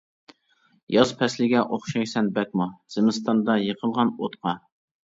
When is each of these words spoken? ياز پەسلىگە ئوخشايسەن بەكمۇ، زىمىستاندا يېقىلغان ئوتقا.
ياز 0.95 1.11
پەسلىگە 1.19 1.61
ئوخشايسەن 1.77 2.33
بەكمۇ، 2.39 2.71
زىمىستاندا 2.97 3.61
يېقىلغان 3.69 4.17
ئوتقا. 4.19 4.59